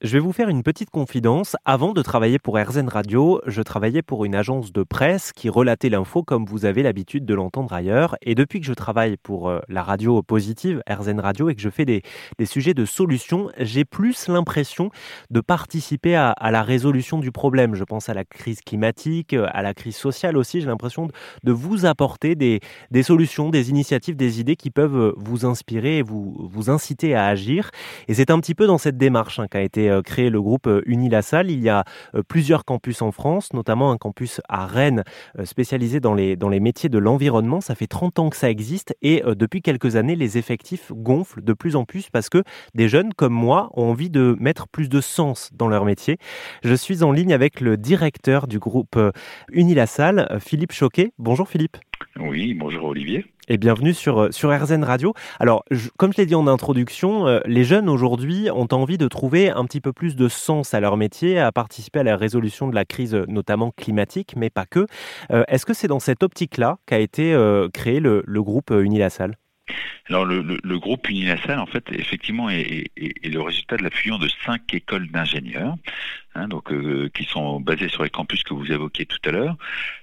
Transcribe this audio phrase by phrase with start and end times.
[0.00, 1.56] Je vais vous faire une petite confidence.
[1.64, 5.88] Avant de travailler pour RZN Radio, je travaillais pour une agence de presse qui relatait
[5.88, 8.14] l'info comme vous avez l'habitude de l'entendre ailleurs.
[8.22, 11.68] Et depuis que je travaille pour euh, la radio positive, RZN Radio, et que je
[11.68, 12.02] fais des,
[12.44, 14.92] sujets de solutions, j'ai plus l'impression
[15.30, 17.74] de participer à, la résolution du problème.
[17.74, 20.60] Je pense à la crise climatique, à la crise sociale aussi.
[20.60, 21.08] J'ai l'impression
[21.42, 22.60] de, vous apporter des,
[23.02, 27.72] solutions, des initiatives, des idées qui peuvent vous inspirer et vous, vous inciter à agir.
[28.06, 30.66] Et c'est un petit peu dans cette démarche hein, qu'a été euh, créé le groupe
[30.66, 31.50] euh, Unilassal.
[31.50, 31.84] Il y a
[32.14, 35.04] euh, plusieurs campus en France, notamment un campus à Rennes
[35.44, 37.60] spécialisé dans les, dans les métiers de l'environnement.
[37.60, 41.52] Ça fait 30 ans que ça existe et depuis quelques années, les effectifs gonflent de
[41.52, 42.42] plus en plus parce que
[42.74, 46.18] des jeunes comme moi ont envie de mettre plus de sens dans leur métier.
[46.62, 48.98] Je suis en ligne avec le directeur du groupe
[49.52, 51.12] Unilassal, Philippe Choquet.
[51.18, 51.76] Bonjour Philippe.
[52.18, 55.14] Oui, bonjour Olivier et bienvenue sur, euh, sur RZN Radio.
[55.40, 55.64] Alors,
[55.96, 59.64] comme je l'ai dit en introduction, euh, les jeunes aujourd'hui ont envie de trouver un
[59.64, 62.84] petit peu plus de sens à leur métier, à participer à la résolution de la
[62.84, 64.86] crise, notamment climatique, mais pas que.
[65.30, 67.36] Euh, est-ce que c'est dans cette optique-là qu'a été
[67.72, 69.36] créé le, le groupe Unilassal?
[70.08, 74.28] Alors le, le, groupe Unilassal, en fait, effectivement, est, le résultat de la fusion de
[74.44, 75.76] cinq écoles d'ingénieurs,
[76.34, 79.56] hein, donc euh, qui sont basées sur les campus que vous évoquiez tout à l'heure.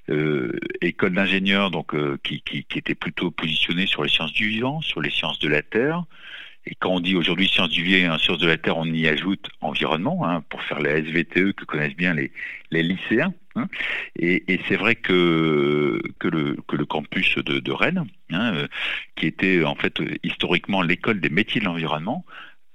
[0.10, 4.82] Euh, écoles d'ingénieurs, donc euh, qui, qui, étaient plutôt positionnées sur les sciences du vivant,
[4.82, 6.04] sur les sciences de la terre,
[6.68, 9.08] et quand on dit aujourd'hui sciences du vivant et sciences de la terre, on y
[9.08, 12.32] ajoute environnement, hein, pour faire la SVTE que connaissent bien les,
[12.72, 13.34] les lycéens.
[13.56, 13.68] Hein.
[14.18, 18.68] Et, c'est vrai que, le, campus de, Rennes, hein, euh,
[19.16, 22.26] qui était en fait historiquement l'école des métiers de l'environnement,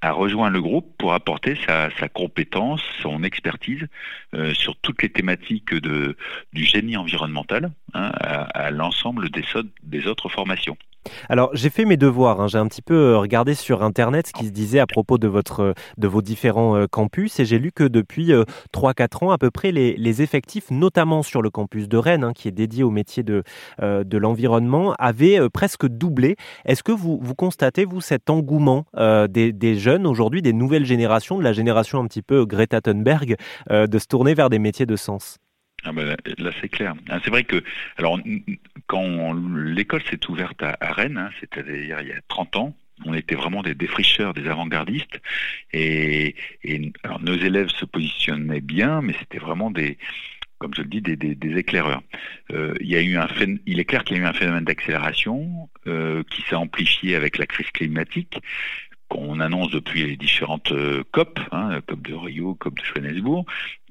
[0.02, 3.86] a rejoint le groupe pour apporter sa, compétence, son expertise
[4.34, 9.28] euh, sur toutes les thématiques du génie environnemental hein, à, l'ensemble
[9.82, 10.78] des autres formations.
[11.28, 12.48] Alors j'ai fait mes devoirs, hein.
[12.48, 15.28] j'ai un petit peu euh, regardé sur internet ce qui se disait à propos de,
[15.28, 18.32] votre, euh, de vos différents euh, campus et j'ai lu que depuis
[18.74, 22.48] 3-4 ans à peu près les, effectifs, notamment sur le campus de Rennes, hein, qui
[22.48, 23.44] est dédié au métier de,
[23.80, 26.36] de l'environnement, avaient presque doublé.
[26.64, 28.84] Est-ce que vous, vous constatez, vous, cet engouement
[29.28, 33.36] des, des, jeunes aujourd'hui, des nouvelles générations, de la génération un petit peu Greta Thunberg,
[33.70, 35.38] de se tourner vers des métiers de sens?
[35.84, 36.94] Ah ben, là, c'est clair.
[37.08, 37.62] Ah, c'est vrai que,
[37.96, 38.18] alors,
[38.86, 42.76] quand l'école s'est ouverte à, Rennes, hein, c'est-à-dire il y a 30 ans,
[43.06, 45.20] on était vraiment des défricheurs, des avant-gardistes,
[45.72, 46.34] et,
[47.02, 49.96] alors, nos élèves se positionnaient bien, mais c'était vraiment des,
[50.58, 52.02] comme je le dis, des, éclaireurs.
[52.52, 53.26] Euh, il, y a eu un
[53.66, 57.38] il est clair qu'il y a eu un phénomène d'accélération euh, qui s'est amplifié avec
[57.38, 58.38] la crise climatique,
[59.08, 63.44] qu'on annonce depuis les différentes euh, COP, hein, COP de Rio, COP de Johannesburg,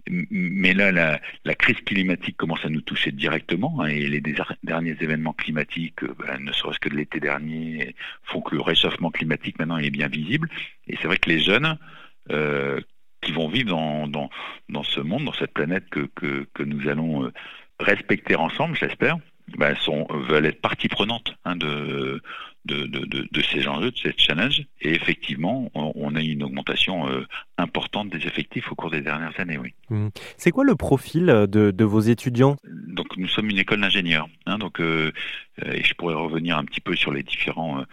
[0.08, 4.22] mais là, la, crise climatique commence à nous toucher directement, hein, et les
[4.64, 9.12] derniers événements climatiques, euh, ben, ne serait-ce que de l'été dernier, font que le réchauffement
[9.12, 10.50] climatique maintenant est bien visible.
[10.88, 11.78] Et c'est vrai que les jeunes
[12.32, 12.80] euh,
[13.22, 17.34] qui vont vivre dans, ce monde, dans cette planète que nous allons euh,
[17.80, 19.18] respecter ensemble, j'espère,
[19.58, 22.22] ben, sont, veulent être partie prenante hein, de,
[22.66, 24.64] de, de, de, ces enjeux, de cette challenge.
[24.82, 27.26] Et effectivement, on, a une augmentation euh,
[27.58, 29.74] importante des effectifs au cours des dernières années, oui.
[29.90, 30.10] Mmh.
[30.38, 32.58] C'est quoi le profil euh, de, de, vos étudiants?
[32.88, 34.28] Donc, nous sommes une école d'ingénieurs.
[34.46, 35.12] Hein, donc, euh,
[35.66, 37.84] et je pourrais revenir un petit peu sur les différents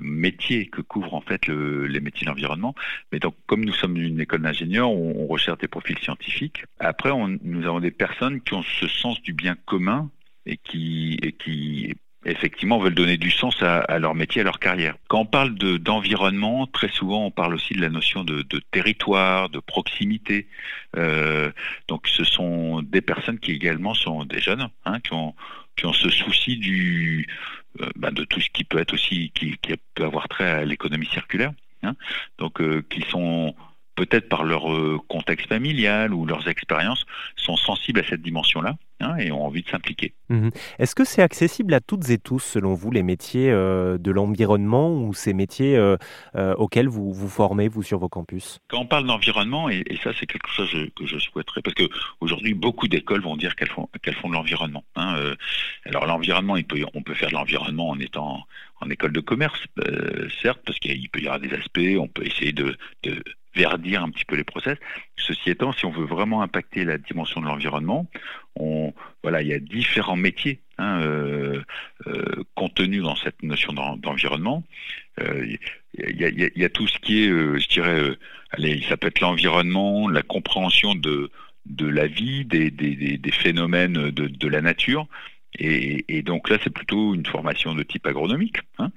[0.00, 2.74] métiers que couvrent en fait le, les métiers de l'environnement.
[3.12, 6.64] Mais donc, comme nous sommes une école d'ingénieurs, on, on, recherche des profils scientifiques.
[6.80, 10.10] Après, on, nous avons des personnes qui ont ce sens du bien commun
[10.46, 14.96] et qui, et qui effectivement veulent donner du sens à, leur métier, à leur carrière.
[15.08, 19.48] Quand on parle d'environnement, très souvent on parle aussi de la notion de, de territoire,
[19.48, 20.48] de proximité.
[20.96, 21.52] Euh,
[21.88, 25.34] donc ce sont des personnes qui également sont des jeunes, hein, qui ont
[25.76, 27.28] qui ont ce souci du
[27.80, 30.64] euh, bah, de tout ce qui peut être aussi qui, qui peut avoir trait à
[30.64, 31.52] l'économie circulaire.
[31.82, 31.94] Hein,
[32.38, 33.54] donc euh, qui sont
[33.94, 37.04] peut-être par leur euh, contexte familial ou leurs expériences,
[37.36, 40.14] sont sensibles à cette dimension-là hein, et ont envie de s'impliquer.
[40.28, 40.50] Mhm.
[40.78, 44.92] Est-ce que c'est accessible à toutes et tous, selon vous, les métiers euh, de l'environnement
[44.92, 45.96] ou ces métiers euh,
[46.56, 48.58] auxquels vous vous formez, vous, sur vos campus?
[48.68, 52.88] Quand on parle d'environnement, et, ça c'est quelque chose que je souhaiterais, parce qu'aujourd'hui, beaucoup
[52.88, 54.84] d'écoles vont dire qu'elles font, qu'elles font de l'environnement.
[54.96, 55.34] Hein,
[55.84, 56.56] alors l'environnement,
[56.94, 58.46] on peut faire de l'environnement en étant
[58.80, 59.64] en école de commerce,
[60.42, 63.22] certes, parce qu'il peut y avoir des aspects, on peut essayer de, de
[63.56, 64.78] verdir un petit peu les process.
[65.16, 68.06] Ceci étant, si on veut vraiment impacter la dimension de l'environnement,
[68.54, 68.92] on,
[69.22, 71.62] voilà, il y a différents métiers hein, euh,
[72.06, 74.62] euh, contenus dans cette notion d'environnement.
[75.20, 75.46] Euh,
[75.94, 78.18] il, y il, y a, tout ce qui est, euh, je dirais, euh,
[78.50, 81.30] allez, ça peut être l'environnement, la compréhension de,
[81.64, 85.08] de la vie, des, des, des phénomènes de, de, la nature.
[85.58, 88.58] Et, donc là, c'est plutôt une formation de type agronomique.
[88.78, 88.90] Hein.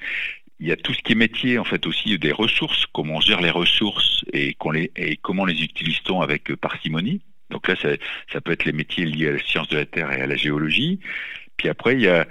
[0.60, 3.22] il y a tout ce qui est métier, en fait, aussi des ressources, comment on
[3.22, 7.22] gère les ressources et, comment les utilise-t-on avec parcimonie.
[7.50, 7.90] Donc là, ça,
[8.32, 10.36] ça, peut être les métiers liés à la science de la Terre et à la
[10.36, 11.00] géologie.
[11.58, 12.28] Puis après, il y a,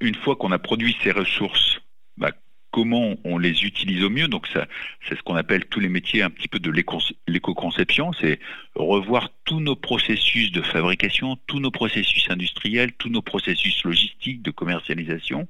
[0.00, 1.80] une fois qu'on a produit ces ressources,
[2.16, 2.32] bah,
[2.70, 4.28] comment on les utilise au mieux.
[4.28, 8.38] Donc c'est ce qu'on appelle tous les métiers un petit peu de l'éco-conception, c'est
[8.74, 14.50] revoir tous nos processus de fabrication, tous nos processus industriels, tous nos processus logistiques de
[14.50, 15.48] commercialisation,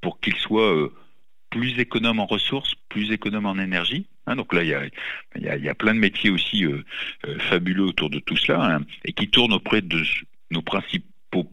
[0.00, 0.92] pour qu'ils soient euh,
[1.50, 4.06] plus économes en ressources, plus économes en énergie.
[4.26, 6.82] Hein, donc là, il y a, y, a, plein de métiers aussi euh,
[7.26, 10.02] euh, fabuleux autour de tout cela, hein, et qui tournent auprès de
[10.50, 11.50] nos principaux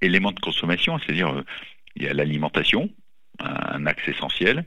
[0.00, 1.44] éléments de consommation, c'est-à-dire
[1.96, 2.90] il y a l'alimentation,
[3.38, 4.64] un axe essentiel.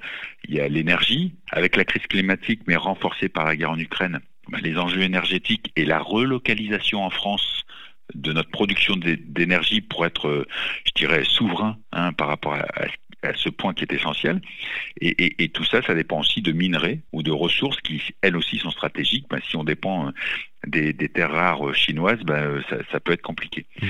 [0.48, 4.20] Il y a l'énergie, avec la crise climatique, mais renforcée par la guerre en Ukraine,
[4.50, 7.66] ben, les enjeux énergétiques et la relocalisation en France
[8.16, 10.46] de notre production d'énergie pour être,
[10.86, 12.88] je dirais, souverain hein, par rapport à,
[13.36, 14.42] ce point qui est essentiel.
[15.00, 18.72] Et, tout ça, ça dépend aussi de minerais ou de ressources qui, elles aussi, sont
[18.72, 19.28] stratégiques.
[19.30, 20.12] Ben, si on dépend euh,
[20.66, 23.68] des, terres rares chinoises, ben, ça, peut être compliqué.
[23.82, 23.88] Mmh.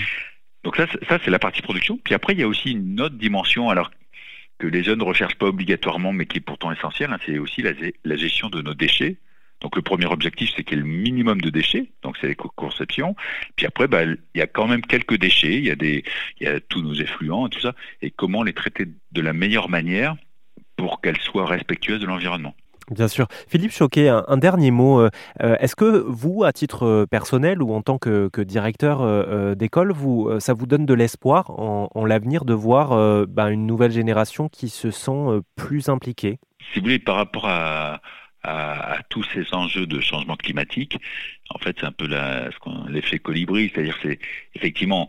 [0.63, 1.97] Donc ça, ça c'est la partie production.
[2.03, 3.69] Puis après, il y a aussi une autre dimension.
[3.69, 3.89] Alors,
[4.61, 7.63] que les jeunes ne recherchent pas obligatoirement, mais qui est pourtant essentiel, hein, c'est aussi
[7.63, 9.17] la, gestion de nos déchets.
[9.59, 13.15] Donc le premier objectif, c'est qu'il y ait le minimum de déchets, donc c'est l'éco-conception.
[13.55, 16.03] Puis après, bah, il y a quand même quelques déchets, il y a il
[16.41, 17.73] y a tous nos effluents et tout ça,
[18.03, 20.15] et comment les traiter de la meilleure manière
[20.75, 22.55] pour qu'elles soient respectueuses de l'environnement.
[22.91, 23.27] Bien sûr.
[23.47, 24.99] Philippe Choquet, un, dernier mot.
[24.99, 25.09] Euh,
[25.41, 30.29] euh, est-ce que vous, à titre euh, personnel ou en tant que, directeur d'école, vous,
[30.39, 32.89] ça vous donne de l'espoir en, l'avenir de voir
[33.27, 36.39] ben, une nouvelle génération qui se sent plus impliquée?
[36.73, 38.01] Si vous voulez, par rapport à,
[39.09, 40.97] tous ces enjeux de changement climatique,
[41.51, 42.09] en fait, c'est un peu
[42.89, 44.19] l'effet colibri, c'est-à-dire c'est
[44.55, 45.07] effectivement,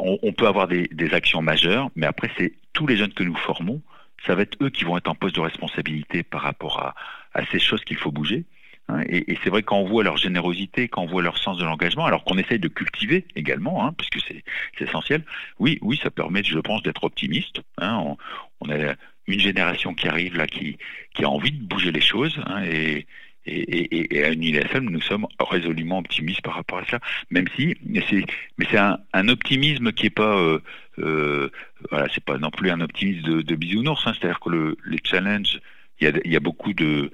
[0.00, 3.36] on, peut avoir des, des actions majeures, mais après, c'est tous les jeunes que nous
[3.36, 3.80] formons
[4.26, 6.94] ça va être eux qui vont être en poste de responsabilité par rapport à,
[7.34, 8.44] à ces choses qu'il faut bouger.
[8.88, 9.02] Hein.
[9.08, 12.04] Et, et c'est vrai qu'on voit leur générosité, quand on voit leur sens de l'engagement,
[12.04, 14.42] alors qu'on essaye de cultiver également, hein, puisque c'est
[14.80, 15.24] essentiel.
[15.58, 17.60] Oui, oui, ça permet, je pense, d'être optimiste.
[17.78, 17.96] Hein.
[18.04, 18.16] On,
[18.60, 18.94] on, a
[19.26, 20.76] une génération qui arrive là, qui,
[21.22, 23.06] a envie de bouger les choses, hein, et,
[23.46, 26.98] et, et, à UNILSM, nous sommes résolument optimistes par rapport à ça,
[27.30, 30.60] même si, mais c'est, un, optimisme qui est pas, euh,
[30.98, 31.50] euh,
[31.90, 35.60] voilà, c'est pas non plus un optimisme de, de bisounours, c'est-à-dire que le, les challenges,
[36.02, 37.10] il y a, beaucoup de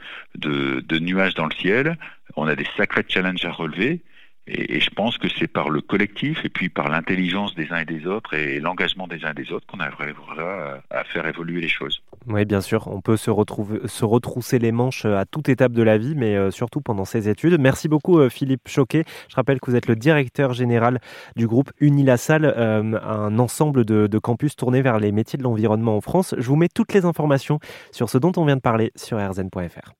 [0.98, 1.96] nuages dans le ciel,
[2.36, 4.02] on a des sacrés challenges à relever,
[4.50, 7.84] et, je pense que c'est par le collectif et puis par l'intelligence des uns et
[7.84, 11.68] des autres et l'engagement des uns et des autres qu'on arrivera à, faire évoluer les
[11.68, 12.02] choses.
[12.30, 15.82] Oui, bien sûr, on peut se, retrouver, se retrousser les manches à toute étape de
[15.82, 17.58] la vie, mais euh, surtout pendant ses études.
[17.58, 19.04] Merci beaucoup euh, Philippe Choquet.
[19.30, 21.00] Je rappelle que vous êtes le directeur général
[21.36, 25.96] du groupe Unilassal, euh, un ensemble de, de campus tournés vers les métiers de l'environnement
[25.96, 26.34] en France.
[26.36, 27.60] Je vous mets toutes les informations
[27.92, 29.94] sur ce dont on vient de parler sur rzn.fr.